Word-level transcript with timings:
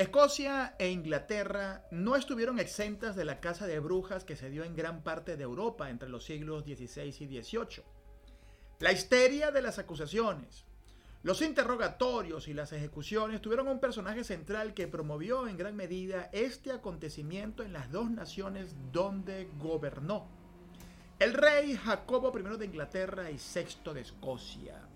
Escocia 0.00 0.76
e 0.78 0.88
Inglaterra 0.88 1.84
no 1.90 2.16
estuvieron 2.16 2.58
exentas 2.58 3.16
de 3.16 3.26
la 3.26 3.38
caza 3.38 3.66
de 3.66 3.80
brujas 3.80 4.24
que 4.24 4.34
se 4.34 4.48
dio 4.48 4.64
en 4.64 4.74
gran 4.74 5.02
parte 5.02 5.36
de 5.36 5.42
Europa 5.42 5.90
entre 5.90 6.08
los 6.08 6.24
siglos 6.24 6.64
XVI 6.64 7.08
y 7.20 7.42
XVIII. 7.42 7.84
La 8.78 8.92
histeria 8.92 9.50
de 9.50 9.60
las 9.60 9.78
acusaciones, 9.78 10.64
los 11.22 11.42
interrogatorios 11.42 12.48
y 12.48 12.54
las 12.54 12.72
ejecuciones 12.72 13.42
tuvieron 13.42 13.68
un 13.68 13.78
personaje 13.78 14.24
central 14.24 14.72
que 14.72 14.88
promovió 14.88 15.46
en 15.46 15.58
gran 15.58 15.76
medida 15.76 16.30
este 16.32 16.72
acontecimiento 16.72 17.62
en 17.62 17.74
las 17.74 17.92
dos 17.92 18.10
naciones 18.10 18.74
donde 18.92 19.50
gobernó. 19.58 20.28
El 21.18 21.34
rey 21.34 21.76
Jacobo 21.76 22.32
I 22.34 22.56
de 22.56 22.64
Inglaterra 22.64 23.30
y 23.30 23.36
VI 23.36 23.92
de 23.92 24.00
Escocia. 24.00 24.89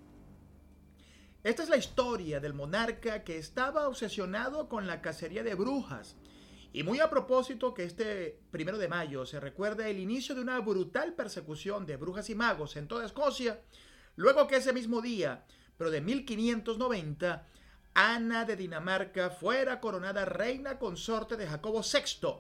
Esta 1.45 1.63
es 1.63 1.69
la 1.69 1.77
historia 1.77 2.41
del 2.41 2.55
monarca 2.55 3.23
que 3.23 3.37
estaba 3.37 3.87
obsesionado 3.87 4.67
con 4.67 4.87
la 4.87 5.03
cacería 5.03 5.43
de 5.43 5.55
brujas. 5.55 6.17
Y 6.73 6.85
muy 6.85 7.01
a 7.01 7.11
propósito 7.11 7.75
que 7.75 7.85
este 7.85 8.41
primero 8.51 8.79
de 8.79 8.89
mayo 8.89 9.27
se 9.27 9.41
recuerda 9.41 9.87
el 9.87 9.99
inicio 9.99 10.35
de 10.35 10.41
una 10.41 10.59
brutal 10.61 11.13
persecución 11.13 11.85
de 11.85 11.99
brujas 11.99 12.31
y 12.31 12.35
magos 12.35 12.77
en 12.77 12.89
toda 12.89 13.05
Escocia, 13.05 13.61
luego 14.17 14.47
que 14.47 14.57
ese 14.57 14.73
mismo 14.73 15.03
día 15.03 15.45
pero 15.77 15.91
de 15.91 16.01
1590, 16.01 17.47
Ana 17.93 18.45
de 18.47 18.57
Dinamarca 18.57 19.29
fuera 19.29 19.81
coronada 19.81 20.25
reina 20.25 20.79
consorte 20.79 21.37
de 21.37 21.47
Jacobo 21.47 21.83
VI, 21.83 22.39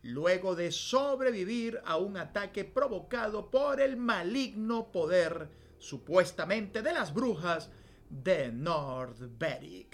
luego 0.00 0.56
de 0.56 0.72
sobrevivir 0.72 1.82
a 1.84 1.98
un 1.98 2.16
ataque 2.16 2.64
provocado 2.64 3.50
por 3.50 3.82
el 3.82 3.98
maligno 3.98 4.92
poder, 4.92 5.50
supuestamente 5.78 6.80
de 6.80 6.94
las 6.94 7.12
brujas, 7.12 7.70
de 8.10 8.52
Nordberg. 8.52 9.88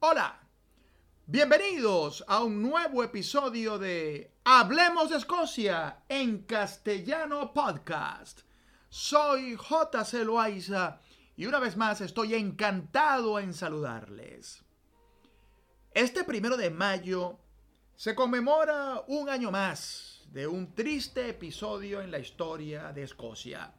Hola, 0.00 0.40
bienvenidos 1.26 2.24
a 2.28 2.42
un 2.42 2.62
nuevo 2.62 3.02
episodio 3.02 3.78
de 3.78 4.32
Hablemos 4.44 5.10
de 5.10 5.16
Escocia 5.16 6.04
en 6.08 6.42
castellano 6.44 7.52
podcast. 7.52 8.40
Soy 8.88 9.56
J.C. 9.56 10.24
Loaiza 10.24 11.00
y 11.36 11.46
una 11.46 11.58
vez 11.58 11.76
más 11.76 12.00
estoy 12.00 12.34
encantado 12.34 13.38
en 13.38 13.52
saludarles. 13.52 14.64
Este 15.92 16.24
primero 16.24 16.56
de 16.56 16.70
mayo 16.70 17.38
se 17.94 18.14
conmemora 18.14 19.02
un 19.08 19.28
año 19.28 19.50
más 19.50 20.15
de 20.32 20.46
un 20.46 20.74
triste 20.74 21.28
episodio 21.28 22.00
en 22.00 22.10
la 22.10 22.18
historia 22.18 22.92
de 22.92 23.02
Escocia. 23.02 23.72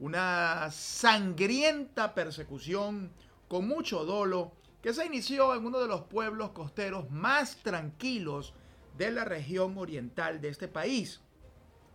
Una 0.00 0.70
sangrienta 0.70 2.14
persecución 2.14 3.12
con 3.48 3.68
mucho 3.68 4.04
dolo 4.04 4.52
que 4.82 4.92
se 4.92 5.06
inició 5.06 5.54
en 5.54 5.64
uno 5.64 5.80
de 5.80 5.88
los 5.88 6.02
pueblos 6.02 6.50
costeros 6.50 7.10
más 7.10 7.56
tranquilos 7.56 8.54
de 8.98 9.10
la 9.10 9.24
región 9.24 9.78
oriental 9.78 10.40
de 10.40 10.48
este 10.48 10.68
país, 10.68 11.20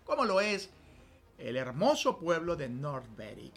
como 0.05 0.25
lo 0.25 0.41
es 0.41 0.69
el 1.37 1.55
hermoso 1.55 2.17
pueblo 2.17 2.55
de 2.55 2.67
Berwick. 2.67 3.55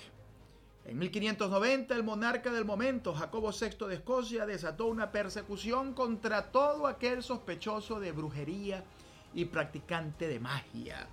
En 0.85 0.99
1590 0.99 1.95
el 1.95 2.03
monarca 2.03 2.53
del 2.53 2.65
momento, 2.65 3.15
Jacobo 3.15 3.51
VI 3.53 3.87
de 3.87 3.95
Escocia, 3.95 4.47
desató 4.47 4.87
una 4.87 5.13
persecución 5.13 5.95
contra 5.95 6.51
todo 6.51 6.87
aquel 6.87 7.23
sospechoso 7.23 8.01
de 8.01 8.11
brujería 8.11 8.83
y 9.35 9.47
practicante 9.47 10.29
de 10.29 10.41
magia, 10.41 11.07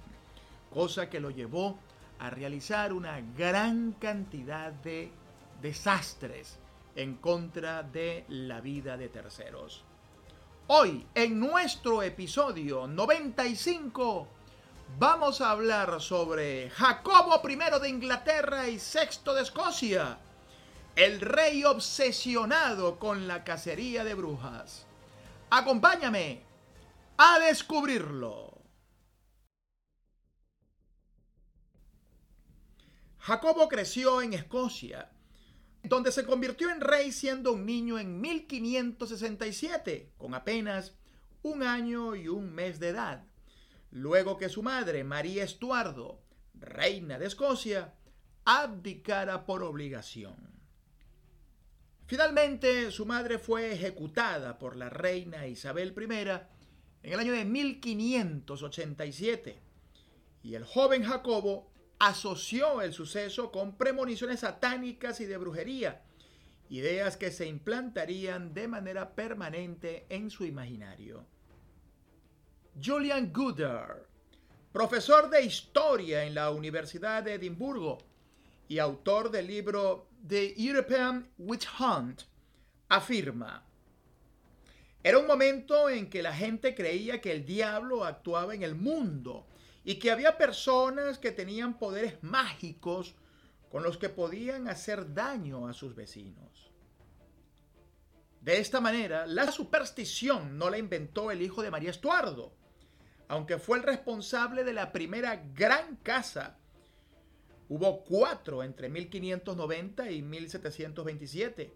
cosa 0.73 1.09
que 1.09 1.19
lo 1.19 1.29
llevó 1.29 1.79
a 2.19 2.29
realizar 2.29 2.93
una 2.93 3.21
gran 3.37 3.93
cantidad 3.93 4.71
de 4.71 5.11
desastres 5.61 6.59
en 6.95 7.15
contra 7.15 7.83
de 7.83 8.25
la 8.27 8.61
vida 8.61 8.97
de 8.97 9.09
terceros. 9.09 9.83
Hoy, 10.67 11.05
en 11.15 11.39
nuestro 11.39 12.03
episodio 12.03 12.87
95, 12.87 14.27
vamos 14.99 15.41
a 15.41 15.51
hablar 15.51 16.01
sobre 16.01 16.69
Jacobo 16.69 17.41
I 17.47 17.79
de 17.81 17.89
Inglaterra 17.89 18.67
y 18.67 18.77
VI 18.77 19.33
de 19.33 19.41
Escocia, 19.41 20.17
el 20.95 21.21
rey 21.21 21.63
obsesionado 21.63 22.99
con 22.99 23.27
la 23.27 23.43
cacería 23.43 24.03
de 24.03 24.13
brujas. 24.13 24.85
Acompáñame 25.49 26.48
a 27.21 27.37
descubrirlo. 27.39 28.63
Jacobo 33.17 33.67
creció 33.67 34.21
en 34.21 34.33
Escocia 34.33 35.11
donde 35.83 36.13
se 36.13 36.25
convirtió 36.25 36.69
en 36.69 36.79
rey 36.79 37.11
siendo 37.11 37.51
un 37.51 37.65
niño 37.65 37.99
en 37.99 38.21
1567, 38.21 40.13
con 40.17 40.33
apenas 40.33 40.95
un 41.41 41.63
año 41.63 42.15
y 42.15 42.27
un 42.29 42.53
mes 42.53 42.79
de 42.79 42.89
edad, 42.89 43.25
luego 43.91 44.37
que 44.37 44.49
su 44.49 44.63
madre, 44.63 45.03
María 45.03 45.43
Estuardo, 45.43 46.21
reina 46.53 47.17
de 47.17 47.27
Escocia, 47.27 47.95
abdicara 48.45 49.45
por 49.45 49.63
obligación. 49.63 50.35
Finalmente, 52.07 52.91
su 52.91 53.05
madre 53.05 53.39
fue 53.39 53.71
ejecutada 53.71 54.57
por 54.57 54.75
la 54.75 54.89
reina 54.89 55.47
Isabel 55.47 55.93
I 55.97 56.58
en 57.03 57.13
el 57.13 57.19
año 57.19 57.33
de 57.33 57.45
1587, 57.45 59.59
y 60.43 60.55
el 60.55 60.63
joven 60.63 61.03
Jacobo 61.03 61.69
asoció 61.99 62.81
el 62.81 62.93
suceso 62.93 63.51
con 63.51 63.77
premoniciones 63.77 64.41
satánicas 64.41 65.19
y 65.19 65.25
de 65.25 65.37
brujería, 65.37 66.03
ideas 66.69 67.17
que 67.17 67.31
se 67.31 67.45
implantarían 67.45 68.53
de 68.53 68.67
manera 68.67 69.15
permanente 69.15 70.05
en 70.09 70.29
su 70.29 70.45
imaginario. 70.45 71.25
Julian 72.81 73.33
Goodar, 73.33 74.07
profesor 74.71 75.29
de 75.29 75.41
historia 75.41 76.23
en 76.23 76.35
la 76.35 76.51
Universidad 76.51 77.23
de 77.23 77.33
Edimburgo 77.33 77.97
y 78.67 78.79
autor 78.79 79.31
del 79.31 79.47
libro 79.47 80.07
The 80.27 80.53
European 80.57 81.29
Witch 81.37 81.67
Hunt, 81.79 82.23
afirma, 82.87 83.65
era 85.03 85.17
un 85.17 85.27
momento 85.27 85.89
en 85.89 86.09
que 86.09 86.21
la 86.21 86.33
gente 86.33 86.75
creía 86.75 87.21
que 87.21 87.31
el 87.31 87.45
diablo 87.45 88.03
actuaba 88.03 88.53
en 88.53 88.63
el 88.63 88.75
mundo 88.75 89.47
y 89.83 89.95
que 89.95 90.11
había 90.11 90.37
personas 90.37 91.17
que 91.19 91.31
tenían 91.31 91.79
poderes 91.79 92.21
mágicos 92.21 93.15
con 93.69 93.83
los 93.83 93.97
que 93.97 94.09
podían 94.09 94.67
hacer 94.67 95.13
daño 95.13 95.67
a 95.67 95.73
sus 95.73 95.95
vecinos. 95.95 96.71
De 98.41 98.59
esta 98.59 98.81
manera, 98.81 99.25
la 99.25 99.51
superstición 99.51 100.57
no 100.57 100.69
la 100.69 100.77
inventó 100.77 101.31
el 101.31 101.41
hijo 101.41 101.61
de 101.61 101.71
María 101.71 101.91
Estuardo, 101.91 102.53
aunque 103.27 103.57
fue 103.57 103.77
el 103.77 103.83
responsable 103.83 104.63
de 104.63 104.73
la 104.73 104.91
primera 104.91 105.43
gran 105.53 105.97
casa. 105.97 106.57
Hubo 107.69 108.03
cuatro 108.03 108.63
entre 108.63 108.89
1590 108.89 110.11
y 110.11 110.21
1727, 110.23 111.73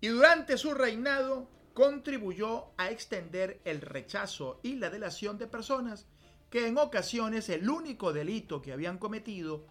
y 0.00 0.08
durante 0.08 0.58
su 0.58 0.74
reinado 0.74 1.48
contribuyó 1.76 2.70
a 2.78 2.90
extender 2.90 3.60
el 3.66 3.82
rechazo 3.82 4.60
y 4.62 4.76
la 4.76 4.88
delación 4.88 5.36
de 5.36 5.46
personas 5.46 6.06
que 6.48 6.68
en 6.68 6.78
ocasiones 6.78 7.50
el 7.50 7.68
único 7.68 8.14
delito 8.14 8.62
que 8.62 8.72
habían 8.72 8.96
cometido 8.96 9.66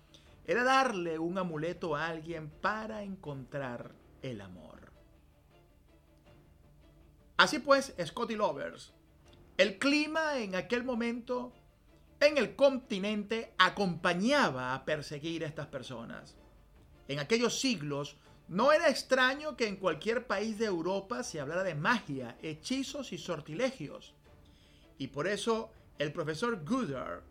era 0.46 0.64
darle 0.64 1.18
un 1.18 1.40
amuleto 1.40 1.96
a 1.96 2.06
alguien 2.06 2.52
para 2.62 3.02
encontrar 3.02 3.96
el 4.22 4.42
amor. 4.42 4.94
Así 7.38 7.58
pues, 7.58 7.96
Scotty 8.06 8.36
Lovers, 8.36 8.94
el 9.58 9.80
clima 9.80 10.38
en 10.38 10.54
aquel 10.54 10.84
momento 10.84 11.54
en 12.20 12.38
el 12.38 12.56
continente 12.56 13.56
acompañaba 13.58 14.76
a 14.76 14.86
perseguir 14.86 15.44
a 15.44 15.48
estas 15.48 15.66
personas. 15.66 16.36
En 17.08 17.18
aquellos 17.18 17.60
siglos 17.60 18.18
no 18.48 18.72
era 18.72 18.90
extraño 18.90 19.58
que 19.58 19.68
en 19.68 19.78
cualquier 19.78 20.28
país 20.28 20.60
de 20.60 20.66
Europa 20.66 21.24
se 21.24 21.40
hablara 21.40 21.64
de 21.64 21.76
magia, 21.76 22.38
hechizos 22.42 23.12
y 23.12 23.18
sortilegios. 23.18 24.14
Y 24.98 25.08
por 25.08 25.28
eso 25.28 25.72
el 25.98 26.12
profesor 26.12 26.64
Goodar 26.64 27.24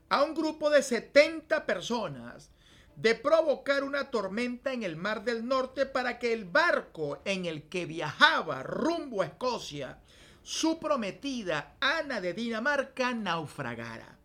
a 0.09 0.23
un 0.23 0.33
grupo 0.33 0.69
de 0.69 0.81
70 0.81 1.65
personas 1.65 2.49
de 2.95 3.15
provocar 3.15 3.83
una 3.83 4.11
tormenta 4.11 4.71
en 4.71 4.83
el 4.83 4.95
Mar 4.95 5.23
del 5.23 5.47
Norte 5.47 5.85
para 5.85 6.19
que 6.19 6.33
el 6.33 6.45
barco 6.45 7.21
en 7.25 7.45
el 7.45 7.63
que 7.63 7.85
viajaba 7.85 8.63
rumbo 8.63 9.21
a 9.21 9.25
Escocia, 9.25 9.99
su 10.43 10.79
prometida 10.79 11.75
Ana 11.79 12.21
de 12.21 12.33
Dinamarca, 12.33 13.13
naufragara. 13.13 14.17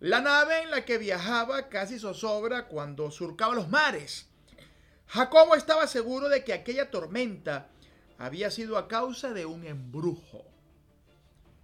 La 0.00 0.20
nave 0.20 0.62
en 0.62 0.70
la 0.70 0.84
que 0.84 0.96
viajaba 0.96 1.68
casi 1.68 1.98
zozobra 1.98 2.68
cuando 2.68 3.10
surcaba 3.10 3.54
los 3.54 3.68
mares. 3.68 4.27
Jacobo 5.08 5.54
estaba 5.54 5.86
seguro 5.86 6.28
de 6.28 6.44
que 6.44 6.52
aquella 6.52 6.90
tormenta 6.90 7.68
había 8.18 8.50
sido 8.50 8.76
a 8.76 8.88
causa 8.88 9.32
de 9.32 9.46
un 9.46 9.64
embrujo. 9.64 10.44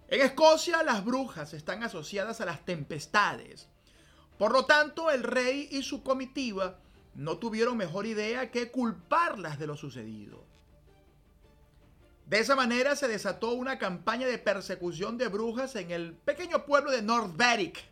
En 0.07 0.21
Escocia 0.21 0.83
las 0.83 1.05
brujas 1.05 1.53
están 1.53 1.83
asociadas 1.83 2.41
a 2.41 2.45
las 2.45 2.65
tempestades. 2.65 3.67
Por 4.37 4.51
lo 4.51 4.65
tanto, 4.65 5.11
el 5.11 5.23
rey 5.23 5.67
y 5.71 5.83
su 5.83 6.03
comitiva 6.03 6.79
no 7.13 7.37
tuvieron 7.37 7.77
mejor 7.77 8.05
idea 8.05 8.51
que 8.51 8.71
culparlas 8.71 9.59
de 9.59 9.67
lo 9.67 9.77
sucedido. 9.77 10.43
De 12.25 12.39
esa 12.39 12.55
manera 12.55 12.95
se 12.95 13.07
desató 13.07 13.51
una 13.51 13.77
campaña 13.77 14.25
de 14.25 14.39
persecución 14.39 15.17
de 15.17 15.27
brujas 15.27 15.75
en 15.75 15.91
el 15.91 16.13
pequeño 16.13 16.65
pueblo 16.65 16.91
de 16.91 17.03
North 17.03 17.35
Berwick, 17.37 17.83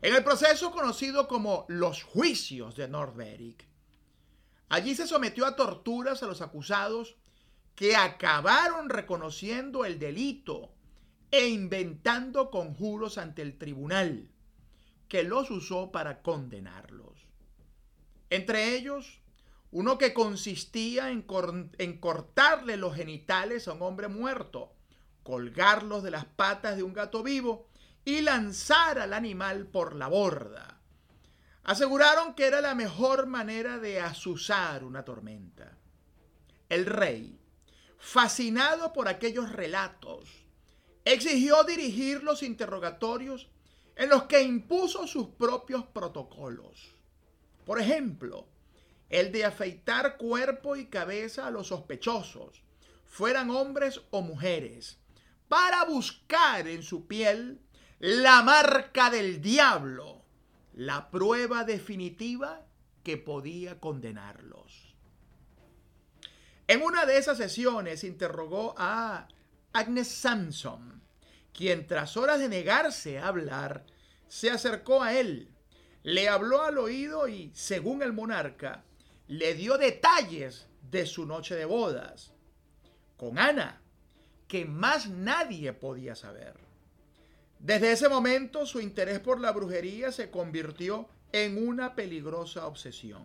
en 0.00 0.14
el 0.14 0.24
proceso 0.24 0.70
conocido 0.70 1.28
como 1.28 1.66
los 1.68 2.02
juicios 2.02 2.74
de 2.74 2.86
Berwick, 2.86 3.71
allí 4.72 4.94
se 4.94 5.06
sometió 5.06 5.44
a 5.44 5.54
torturas 5.54 6.22
a 6.22 6.26
los 6.26 6.40
acusados 6.40 7.16
que 7.74 7.94
acabaron 7.94 8.88
reconociendo 8.88 9.84
el 9.84 9.98
delito 9.98 10.72
e 11.30 11.48
inventando 11.48 12.50
conjuros 12.50 13.18
ante 13.18 13.42
el 13.42 13.58
tribunal 13.58 14.30
que 15.08 15.24
los 15.24 15.50
usó 15.50 15.92
para 15.92 16.22
condenarlos. 16.22 17.26
Entre 18.30 18.74
ellos, 18.74 19.20
uno 19.72 19.98
que 19.98 20.14
consistía 20.14 21.10
en, 21.10 21.20
cortarle 22.00 22.78
los 22.78 22.94
genitales 22.94 23.68
a 23.68 23.74
un 23.74 23.82
hombre 23.82 24.08
muerto, 24.08 24.72
colgarlos 25.22 26.02
de 26.02 26.12
las 26.12 26.24
patas 26.24 26.76
de 26.78 26.82
un 26.82 26.94
gato 26.94 27.22
vivo 27.22 27.68
y 28.06 28.22
lanzar 28.22 28.98
al 28.98 29.12
animal 29.12 29.66
por 29.66 29.94
la 29.94 30.08
borda. 30.08 30.81
Aseguraron 31.64 32.34
que 32.34 32.46
era 32.46 32.60
la 32.60 32.74
mejor 32.74 33.26
manera 33.26 33.78
de 33.78 34.00
azuzar 34.00 34.84
una 34.84 35.04
tormenta. 35.04 35.78
El 36.68 36.86
rey, 36.86 37.38
fascinado 37.98 38.92
por 38.92 39.08
aquellos 39.08 39.52
relatos, 39.52 40.28
exigió 41.04 41.62
dirigir 41.64 42.22
los 42.22 42.42
interrogatorios 42.42 43.48
en 43.94 44.08
los 44.08 44.24
que 44.24 44.42
impuso 44.42 45.06
sus 45.06 45.28
propios 45.28 45.84
protocolos. 45.86 46.94
Por 47.64 47.80
ejemplo, 47.80 48.48
el 49.08 49.30
de 49.30 49.44
afeitar 49.44 50.16
cuerpo 50.16 50.74
y 50.74 50.86
cabeza 50.86 51.46
a 51.46 51.50
los 51.50 51.68
sospechosos, 51.68 52.62
fueran 53.04 53.50
hombres 53.50 54.00
o 54.10 54.22
mujeres, 54.22 54.98
para 55.48 55.84
buscar 55.84 56.66
en 56.66 56.82
su 56.82 57.06
piel 57.06 57.60
la 57.98 58.42
marca 58.42 59.10
del 59.10 59.42
diablo, 59.42 60.21
la 60.72 61.10
prueba 61.10 61.64
definitiva 61.64 62.66
que 63.02 63.16
podía 63.16 63.80
condenarlos. 63.80 64.94
En 66.66 66.82
una 66.82 67.04
de 67.04 67.18
esas 67.18 67.38
sesiones 67.38 68.04
interrogó 68.04 68.74
a 68.78 69.28
Agnes 69.72 70.08
Sampson, 70.08 71.02
quien 71.52 71.86
tras 71.86 72.16
horas 72.16 72.38
de 72.38 72.48
negarse 72.48 73.18
a 73.18 73.28
hablar, 73.28 73.84
se 74.28 74.50
acercó 74.50 75.02
a 75.02 75.14
él, 75.14 75.50
le 76.02 76.28
habló 76.28 76.62
al 76.62 76.78
oído 76.78 77.28
y, 77.28 77.50
según 77.54 78.02
el 78.02 78.12
monarca, 78.12 78.84
le 79.28 79.54
dio 79.54 79.76
detalles 79.78 80.66
de 80.90 81.06
su 81.06 81.26
noche 81.26 81.54
de 81.54 81.64
bodas 81.64 82.32
con 83.16 83.38
Ana, 83.38 83.80
que 84.48 84.64
más 84.64 85.08
nadie 85.08 85.72
podía 85.72 86.14
saber. 86.14 86.71
Desde 87.62 87.92
ese 87.92 88.08
momento 88.08 88.66
su 88.66 88.80
interés 88.80 89.20
por 89.20 89.40
la 89.40 89.52
brujería 89.52 90.10
se 90.10 90.32
convirtió 90.32 91.08
en 91.30 91.64
una 91.64 91.94
peligrosa 91.94 92.66
obsesión. 92.66 93.22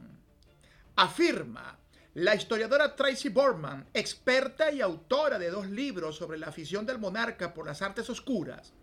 Afirma 0.95 1.79
la 2.13 2.35
historiadora 2.35 2.95
Tracy 2.95 3.29
Borman, 3.29 3.89
experta 3.95 4.71
y 4.71 4.79
autora 4.79 5.39
de 5.39 5.49
dos 5.49 5.67
libros 5.67 6.17
sobre 6.17 6.37
la 6.37 6.49
afición 6.49 6.85
del 6.85 6.99
monarca 6.99 7.51
por 7.51 7.65
las 7.65 7.81
artes 7.81 8.11
oscuras, 8.11 8.73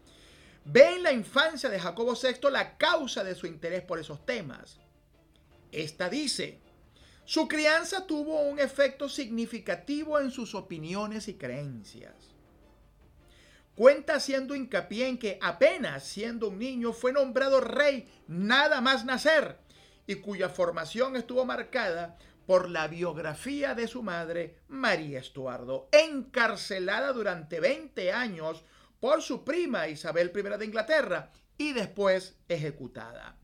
ve 0.65 0.97
en 0.97 1.05
la 1.05 1.13
infancia 1.13 1.69
de 1.69 1.79
Jacobo 1.79 2.15
VI 2.21 2.51
la 2.51 2.77
causa 2.77 3.23
de 3.23 3.37
su 3.37 3.47
interés 3.47 3.83
por 3.83 4.01
esos 4.01 4.27
temas. 4.27 4.81
Esta 5.71 6.09
dice, 6.09 6.59
su 7.25 7.47
crianza 7.47 8.09
tuvo 8.09 8.41
un 8.41 8.59
efecto 8.59 9.09
significativo 9.09 10.19
en 10.19 10.33
sus 10.33 10.57
opiniones 10.57 11.29
y 11.29 11.35
creencias 11.35 12.34
cuenta 13.75 14.17
haciendo 14.17 14.55
hincapié 14.55 15.09
en 15.09 15.19
que 15.19 15.39
apenas 15.43 16.05
siendo 16.05 16.49
un 16.49 16.59
niño 16.59 16.93
fue 16.93 17.13
nombrado 17.13 17.61
rey 17.61 18.09
nada 18.29 18.81
más 18.81 19.05
nacer 19.05 19.59
y 20.07 20.17
cuya 20.17 20.49
formación 20.49 21.17
estuvo 21.17 21.45
marcada 21.45 22.19
por 22.47 22.69
la 22.69 22.89
biografía 22.89 23.75
de 23.75 23.89
su 23.89 24.03
madre, 24.03 24.59
María 24.69 25.19
Estuardo, 25.19 25.89
encarcelada 25.93 27.13
durante 27.13 27.59
20 27.59 28.13
años 28.13 28.65
por 29.01 29.23
su 29.23 29.45
prima 29.45 29.89
Isabel 29.89 30.31
I 30.35 30.59
de 30.59 30.65
Inglaterra 30.65 31.31
y 31.57 31.73
después 31.73 32.37
ejecutada. 32.49 33.39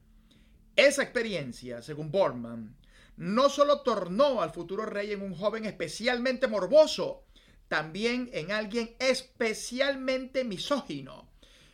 Esa 0.77 1.03
experiencia, 1.03 1.83
según 1.83 2.11
Borman, 2.11 2.77
no 3.17 3.49
solo 3.51 3.81
tornó 3.83 4.41
al 4.41 4.51
futuro 4.51 4.87
rey 4.87 5.13
en 5.13 5.23
un 5.23 5.35
joven 5.35 5.65
especialmente 5.67 6.47
morboso, 6.47 7.25
también 7.71 8.29
en 8.33 8.51
alguien 8.51 8.97
especialmente 8.99 10.43
misógino. 10.43 11.29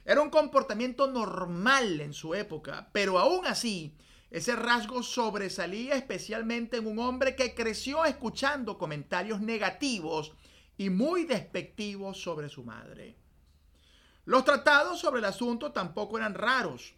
Era 0.05 0.21
un 0.21 0.29
comportamiento 0.29 1.11
normal 1.11 2.03
en 2.03 2.13
su 2.13 2.35
época, 2.35 2.91
pero 2.93 3.19
aún 3.19 3.47
así, 3.47 3.97
ese 4.31 4.57
rasgo 4.57 5.03
sobresalía 5.03 5.95
especialmente 5.95 6.77
en 6.77 6.87
un 6.87 6.99
hombre 6.99 7.35
que 7.35 7.55
creció 7.55 8.05
escuchando 8.05 8.77
comentarios 8.77 9.41
negativos 9.41 10.35
y 10.77 10.91
muy 10.91 11.25
despectivos 11.25 12.21
sobre 12.21 12.51
su 12.51 12.63
madre. 12.63 13.17
Los 14.27 14.45
tratados 14.45 15.01
sobre 15.01 15.21
el 15.21 15.25
asunto 15.25 15.73
tampoco 15.73 16.19
eran 16.19 16.35
raros. 16.35 16.93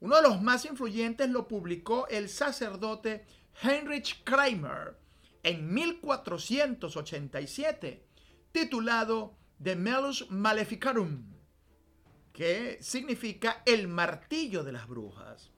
Uno 0.00 0.16
de 0.16 0.28
los 0.28 0.42
más 0.42 0.66
influyentes 0.66 1.30
lo 1.30 1.48
publicó 1.48 2.06
el 2.08 2.28
sacerdote 2.28 3.24
Heinrich 3.62 4.22
Kramer 4.24 4.98
en 5.42 5.72
1487 5.72 8.11
titulado 8.52 9.36
De 9.58 9.74
Melus 9.76 10.30
Maleficarum, 10.30 11.24
que 12.32 12.78
significa 12.80 13.62
el 13.64 13.88
martillo 13.88 14.62
de 14.62 14.72
las 14.72 14.86
brujas. 14.86 15.50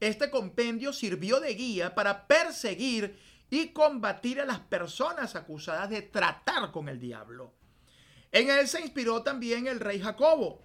Este 0.00 0.30
compendio 0.30 0.92
sirvió 0.92 1.40
de 1.40 1.54
guía 1.54 1.94
para 1.94 2.26
perseguir 2.26 3.18
y 3.50 3.68
combatir 3.68 4.40
a 4.40 4.46
las 4.46 4.60
personas 4.60 5.36
acusadas 5.36 5.90
de 5.90 6.02
tratar 6.02 6.70
con 6.70 6.88
el 6.88 6.98
diablo. 6.98 7.54
En 8.30 8.50
él 8.50 8.68
se 8.68 8.80
inspiró 8.80 9.22
también 9.22 9.66
el 9.66 9.80
rey 9.80 10.00
Jacobo, 10.00 10.62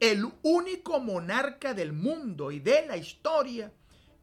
el 0.00 0.24
único 0.42 1.00
monarca 1.00 1.72
del 1.72 1.92
mundo 1.92 2.50
y 2.50 2.60
de 2.60 2.86
la 2.86 2.96
historia 2.96 3.72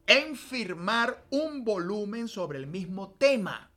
en 0.06 0.36
firmar 0.36 1.24
un 1.30 1.64
volumen 1.64 2.28
sobre 2.28 2.58
el 2.58 2.66
mismo 2.66 3.14
tema 3.18 3.73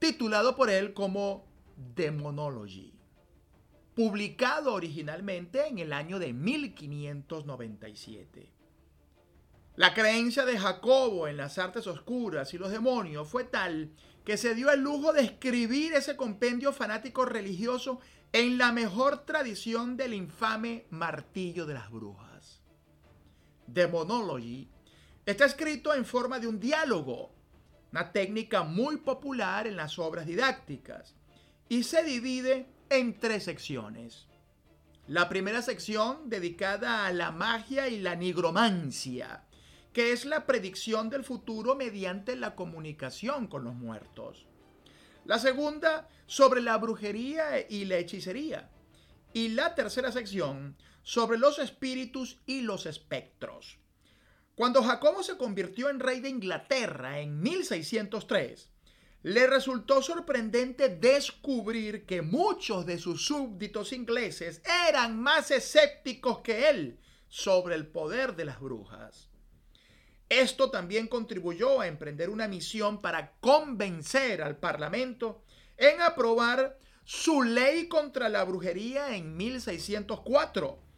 titulado 0.00 0.56
por 0.56 0.68
él 0.70 0.92
como 0.94 1.46
Demonology, 1.76 2.98
publicado 3.94 4.74
originalmente 4.74 5.68
en 5.68 5.78
el 5.78 5.92
año 5.92 6.18
de 6.18 6.32
1597. 6.32 8.52
La 9.76 9.94
creencia 9.94 10.44
de 10.44 10.58
Jacobo 10.58 11.28
en 11.28 11.36
las 11.36 11.58
artes 11.58 11.86
oscuras 11.86 12.52
y 12.54 12.58
los 12.58 12.72
demonios 12.72 13.28
fue 13.28 13.44
tal 13.44 13.92
que 14.24 14.36
se 14.36 14.52
dio 14.54 14.70
el 14.70 14.80
lujo 14.80 15.12
de 15.12 15.22
escribir 15.22 15.92
ese 15.92 16.16
compendio 16.16 16.72
fanático 16.72 17.24
religioso 17.24 18.00
en 18.32 18.58
la 18.58 18.72
mejor 18.72 19.24
tradición 19.26 19.96
del 19.96 20.14
infame 20.14 20.86
martillo 20.90 21.66
de 21.66 21.74
las 21.74 21.88
brujas. 21.90 22.62
Demonology 23.66 24.70
está 25.26 25.44
escrito 25.44 25.92
en 25.94 26.06
forma 26.06 26.38
de 26.38 26.46
un 26.46 26.58
diálogo, 26.58 27.34
una 27.92 28.12
técnica 28.12 28.62
muy 28.62 28.98
popular 28.98 29.66
en 29.66 29.76
las 29.76 29.98
obras 29.98 30.26
didácticas, 30.26 31.14
y 31.68 31.82
se 31.82 32.02
divide 32.04 32.66
en 32.88 33.18
tres 33.18 33.44
secciones. 33.44 34.26
La 35.06 35.28
primera 35.28 35.60
sección 35.60 36.30
dedicada 36.30 37.06
a 37.06 37.12
la 37.12 37.32
magia 37.32 37.88
y 37.88 37.98
la 37.98 38.14
nigromancia, 38.14 39.44
que 39.92 40.12
es 40.12 40.24
la 40.24 40.46
predicción 40.46 41.10
del 41.10 41.24
futuro 41.24 41.74
mediante 41.74 42.36
la 42.36 42.54
comunicación 42.54 43.48
con 43.48 43.64
los 43.64 43.74
muertos. 43.74 44.46
La 45.24 45.40
segunda, 45.40 46.08
sobre 46.26 46.60
la 46.60 46.76
brujería 46.78 47.66
y 47.68 47.86
la 47.86 47.96
hechicería. 47.96 48.70
Y 49.32 49.48
la 49.48 49.74
tercera 49.74 50.12
sección, 50.12 50.76
sobre 51.02 51.38
los 51.38 51.58
espíritus 51.58 52.38
y 52.46 52.62
los 52.62 52.86
espectros. 52.86 53.79
Cuando 54.54 54.82
Jacobo 54.82 55.22
se 55.22 55.36
convirtió 55.36 55.88
en 55.88 56.00
rey 56.00 56.20
de 56.20 56.28
Inglaterra 56.28 57.20
en 57.20 57.40
1603, 57.40 58.68
le 59.22 59.46
resultó 59.46 60.02
sorprendente 60.02 60.88
descubrir 60.88 62.06
que 62.06 62.22
muchos 62.22 62.86
de 62.86 62.98
sus 62.98 63.24
súbditos 63.26 63.92
ingleses 63.92 64.62
eran 64.88 65.20
más 65.20 65.50
escépticos 65.50 66.40
que 66.40 66.70
él 66.70 66.98
sobre 67.28 67.74
el 67.74 67.86
poder 67.86 68.34
de 68.34 68.46
las 68.46 68.60
brujas. 68.60 69.28
Esto 70.28 70.70
también 70.70 71.08
contribuyó 71.08 71.80
a 71.80 71.86
emprender 71.86 72.30
una 72.30 72.48
misión 72.48 73.02
para 73.02 73.32
convencer 73.40 74.42
al 74.42 74.56
Parlamento 74.56 75.42
en 75.76 76.00
aprobar 76.00 76.78
su 77.04 77.42
ley 77.42 77.88
contra 77.88 78.28
la 78.28 78.44
brujería 78.44 79.16
en 79.16 79.36
1604. 79.36 80.89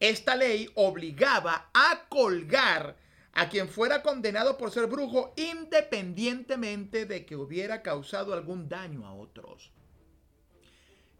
Esta 0.00 0.36
ley 0.36 0.70
obligaba 0.74 1.70
a 1.74 2.06
colgar 2.08 2.96
a 3.32 3.48
quien 3.48 3.68
fuera 3.68 4.02
condenado 4.02 4.56
por 4.56 4.70
ser 4.70 4.86
brujo 4.86 5.32
independientemente 5.36 7.06
de 7.06 7.24
que 7.24 7.36
hubiera 7.36 7.82
causado 7.82 8.32
algún 8.32 8.68
daño 8.68 9.06
a 9.06 9.14
otros. 9.14 9.72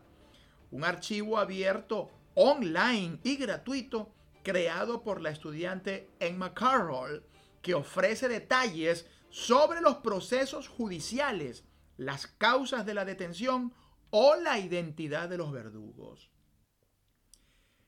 un 0.72 0.82
archivo 0.82 1.38
abierto 1.38 2.10
online 2.34 3.18
y 3.22 3.36
gratuito 3.36 4.14
creado 4.42 5.02
por 5.02 5.20
la 5.20 5.30
estudiante 5.30 6.10
Emma 6.20 6.54
Carroll, 6.54 7.24
que 7.60 7.74
ofrece 7.74 8.28
detalles 8.28 9.06
sobre 9.30 9.80
los 9.80 9.96
procesos 9.96 10.68
judiciales, 10.68 11.64
las 11.96 12.26
causas 12.26 12.84
de 12.84 12.94
la 12.94 13.04
detención 13.04 13.72
o 14.10 14.36
la 14.36 14.58
identidad 14.58 15.28
de 15.28 15.38
los 15.38 15.52
verdugos. 15.52 16.30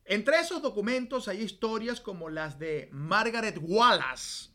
Entre 0.06 0.38
esos 0.38 0.62
documentos 0.62 1.28
hay 1.28 1.42
historias 1.42 2.00
como 2.00 2.28
las 2.28 2.58
de 2.58 2.88
Margaret 2.92 3.58
Wallace, 3.60 4.50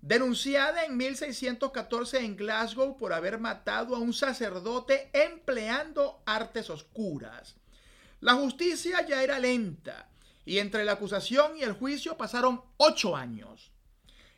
denunciada 0.00 0.84
en 0.84 0.96
1614 0.96 2.24
en 2.24 2.36
Glasgow 2.36 2.96
por 2.96 3.12
haber 3.12 3.38
matado 3.38 3.94
a 3.94 3.98
un 3.98 4.12
sacerdote 4.12 5.10
empleando 5.12 6.22
artes 6.26 6.68
oscuras. 6.68 7.56
La 8.24 8.32
justicia 8.36 9.06
ya 9.06 9.22
era 9.22 9.38
lenta 9.38 10.08
y 10.46 10.56
entre 10.56 10.86
la 10.86 10.92
acusación 10.92 11.58
y 11.58 11.62
el 11.62 11.74
juicio 11.74 12.16
pasaron 12.16 12.62
ocho 12.78 13.14
años. 13.14 13.70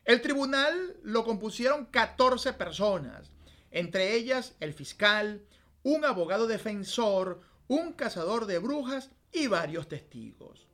El 0.05 0.21
tribunal 0.23 0.97
lo 1.05 1.25
compusieron 1.25 1.87
14 1.87 2.55
personas, 2.55 3.31
entre 3.71 4.15
ellas 4.15 4.57
el 4.59 4.75
fiscal, 4.75 5.47
un 5.85 6.05
abogado 6.05 6.49
defensor, 6.49 7.43
un 7.69 7.93
cazador 7.93 8.47
de 8.47 8.59
brujas 8.59 9.11
y 9.31 9.47
varios 9.47 9.87
testigos. 9.87 10.67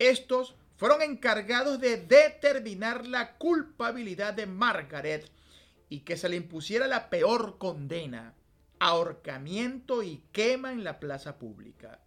Estos 0.00 0.56
fueron 0.74 1.00
encargados 1.00 1.78
de 1.78 1.98
determinar 1.98 3.06
la 3.06 3.36
culpabilidad 3.36 4.34
de 4.34 4.46
Margaret 4.46 5.30
y 5.88 6.00
que 6.00 6.16
se 6.16 6.28
le 6.28 6.34
impusiera 6.34 6.88
la 6.88 7.08
peor 7.08 7.56
condena, 7.56 8.34
ahorcamiento 8.84 10.02
y 10.02 10.22
quema 10.30 10.70
en 10.70 10.84
la 10.84 11.00
plaza 11.00 11.38
pública. 11.38 12.02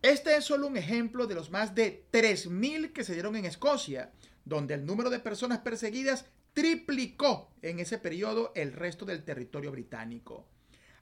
Este 0.00 0.36
es 0.36 0.44
solo 0.44 0.68
un 0.68 0.76
ejemplo 0.76 1.26
de 1.26 1.34
los 1.34 1.50
más 1.50 1.74
de 1.74 2.06
3.000 2.12 2.92
que 2.92 3.02
se 3.02 3.14
dieron 3.14 3.34
en 3.34 3.44
Escocia, 3.44 4.12
donde 4.44 4.74
el 4.74 4.86
número 4.86 5.10
de 5.10 5.18
personas 5.18 5.58
perseguidas 5.58 6.26
triplicó 6.52 7.50
en 7.62 7.80
ese 7.80 7.98
periodo 7.98 8.52
el 8.54 8.74
resto 8.74 9.04
del 9.06 9.24
territorio 9.24 9.72
británico. 9.72 10.46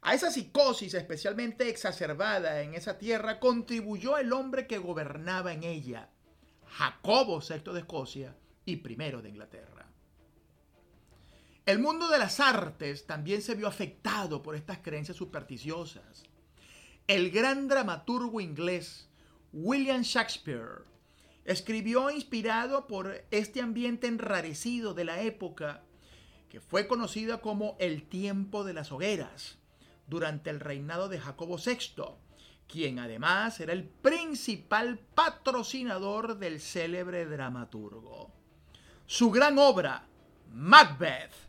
A 0.01 0.15
esa 0.15 0.31
psicosis 0.31 0.95
especialmente 0.95 1.69
exacerbada 1.69 2.63
en 2.63 2.73
esa 2.73 2.97
tierra 2.97 3.39
contribuyó 3.39 4.17
el 4.17 4.33
hombre 4.33 4.67
que 4.67 4.79
gobernaba 4.79 5.53
en 5.53 5.63
ella, 5.63 6.09
Jacobo 6.69 7.41
VI 7.41 7.71
de 7.75 7.81
Escocia 7.81 8.35
y 8.65 8.73
I 8.73 8.97
de 8.97 9.29
Inglaterra. 9.29 9.76
El 11.67 11.81
mundo 11.81 12.09
de 12.09 12.19
las 12.19 12.39
artes 12.39 13.07
también 13.07 13.43
se 13.43 13.57
vio 13.57 13.67
afectado 13.67 14.41
por 14.41 14.55
estas 14.55 14.79
creencias 14.79 15.17
supersticiosas. 15.17 16.23
El 17.09 17.33
gran 17.33 17.67
dramaturgo 17.67 18.41
inglés 18.41 19.09
William 19.53 20.03
Shakespeare 20.03 20.85
escribió 21.45 22.09
inspirado 22.11 22.87
por 22.87 23.25
este 23.33 23.63
ambiente 23.63 24.07
enrarecido 24.07 24.95
de 24.95 25.07
la 25.07 25.21
época 25.23 25.83
que 26.49 26.61
fue 26.61 26.87
conocida 26.87 27.41
como 27.41 27.77
el 27.81 28.05
tiempo 28.05 28.63
de 28.63 28.73
las 28.73 28.93
hogueras 28.93 29.59
durante 30.07 30.51
el 30.51 30.61
reinado 30.61 31.09
de 31.09 31.19
Jacobo 31.19 31.57
VI, 31.57 32.05
quien 32.69 33.01
además 33.01 33.59
era 33.59 33.73
el 33.73 33.83
principal 33.83 35.01
patrocinador 35.17 36.39
del 36.39 36.61
célebre 36.61 37.27
dramaturgo. 37.27 38.33
Su 39.05 39.33
gran 39.33 39.59
obra, 39.59 40.07
Macbeth, 40.53 41.46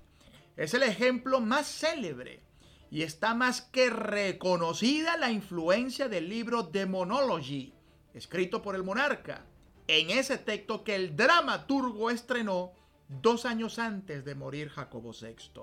es 0.58 0.74
el 0.74 0.84
ejemplo 0.84 1.40
más 1.40 1.68
célebre 1.68 2.44
y 2.90 3.04
está 3.04 3.34
más 3.34 3.62
que 3.62 3.90
reconocida 3.90 5.16
la 5.18 5.32
influencia 5.32 6.10
del 6.10 6.28
libro 6.28 6.64
Demonology, 6.64 7.74
escrito 8.14 8.62
por 8.62 8.76
el 8.76 8.84
monarca, 8.84 9.46
en 9.88 10.10
ese 10.10 10.38
texto 10.38 10.84
que 10.84 10.96
el 10.96 11.16
dramaturgo 11.16 12.10
estrenó 12.10 12.74
dos 13.08 13.46
años 13.46 13.78
antes 13.80 14.26
de 14.26 14.36
morir 14.36 14.70
Jacobo 14.70 15.12
VI. 15.12 15.62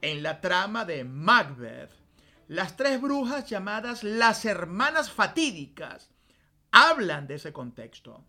En 0.00 0.22
la 0.22 0.40
trama 0.40 0.84
de 0.84 1.04
Macbeth, 1.04 1.90
las 2.48 2.76
tres 2.76 3.00
brujas 3.00 3.48
llamadas 3.48 4.02
las 4.02 4.44
hermanas 4.44 5.10
fatídicas 5.10 6.10
hablan 6.72 7.26
de 7.28 7.36
ese 7.36 7.52
contexto. 7.52 8.24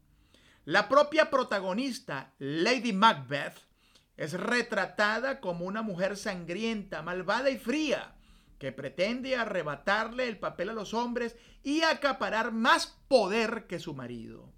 La 0.66 0.88
propia 0.88 1.30
protagonista, 1.30 2.34
Lady 2.38 2.94
Macbeth, 2.94 3.73
es 4.18 4.34
retratada 4.34 5.40
como 5.40 5.66
una 5.66 5.82
mujer 5.82 6.18
sangrienta, 6.18 7.02
malvada 7.02 7.50
y 7.50 7.58
fría, 7.58 8.16
que 8.60 8.72
pretende 8.72 9.36
arrebatarle 9.36 10.28
el 10.28 10.38
papel 10.38 10.70
a 10.70 10.74
los 10.74 10.94
hombres 10.94 11.36
y 11.64 11.82
acaparar 11.82 12.52
más 12.52 12.88
poder 13.08 13.68
que 13.68 13.80
su 13.80 13.94
marido. 13.94 14.54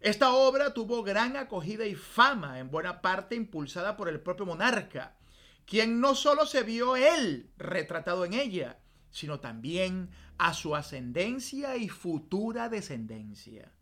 Esta 0.00 0.32
obra 0.32 0.74
tuvo 0.74 1.02
gran 1.02 1.36
acogida 1.36 1.86
y 1.86 1.94
fama, 1.94 2.58
en 2.58 2.70
buena 2.70 3.00
parte 3.00 3.34
impulsada 3.34 3.96
por 3.96 4.08
el 4.08 4.20
propio 4.20 4.46
monarca, 4.46 5.16
quien 5.64 6.00
no 6.00 6.14
solo 6.14 6.44
se 6.44 6.64
vio 6.64 6.96
él 6.96 7.50
retratado 7.56 8.24
en 8.24 8.34
ella, 8.34 8.78
sino 9.10 9.40
también 9.40 10.10
a 10.38 10.54
su 10.54 10.74
ascendencia 10.74 11.76
y 11.76 11.88
futura 11.88 12.68
descendencia. 12.68 13.72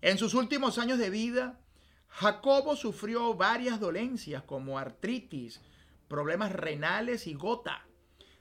En 0.00 0.18
sus 0.18 0.34
últimos 0.34 0.78
años 0.78 0.98
de 0.98 1.10
vida, 1.10 1.60
Jacobo 2.08 2.76
sufrió 2.76 3.34
varias 3.34 3.78
dolencias 3.78 4.42
como 4.42 4.78
artritis, 4.78 5.60
problemas 6.08 6.52
renales 6.52 7.26
y 7.26 7.34
gota. 7.34 7.86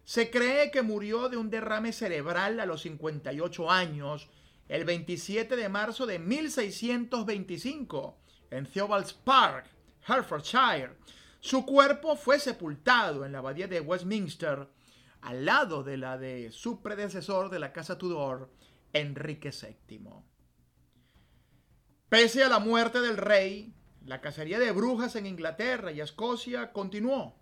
Se 0.03 0.29
cree 0.29 0.71
que 0.71 0.81
murió 0.81 1.29
de 1.29 1.37
un 1.37 1.49
derrame 1.49 1.91
cerebral 1.91 2.59
a 2.59 2.65
los 2.65 2.81
58 2.83 3.71
años, 3.71 4.29
el 4.67 4.85
27 4.85 5.55
de 5.55 5.69
marzo 5.69 6.05
de 6.05 6.19
1625, 6.19 8.17
en 8.51 8.65
Theobalds 8.65 9.13
Park, 9.13 9.67
Hertfordshire. 10.07 10.97
Su 11.39 11.65
cuerpo 11.65 12.15
fue 12.15 12.39
sepultado 12.39 13.25
en 13.25 13.31
la 13.31 13.39
abadía 13.39 13.67
de 13.67 13.81
Westminster, 13.81 14.67
al 15.21 15.45
lado 15.45 15.83
de 15.83 15.97
la 15.97 16.17
de 16.17 16.51
su 16.51 16.81
predecesor 16.81 17.49
de 17.49 17.59
la 17.59 17.73
casa 17.73 17.97
Tudor, 17.97 18.51
Enrique 18.93 19.51
VII. 19.51 20.34
Pese 22.15 22.43
a 22.43 22.47
la 22.47 22.59
muerte 22.59 23.01
del 23.01 23.17
rey, 23.17 23.73
la 24.05 24.21
cacería 24.21 24.57
de 24.57 24.71
brujas 24.71 25.17
en 25.17 25.25
Inglaterra 25.25 25.91
y 25.91 25.99
Escocia 25.99 26.71
continuó. 26.71 27.35